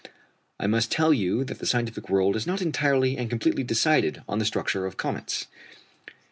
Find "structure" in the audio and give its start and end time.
4.45-4.87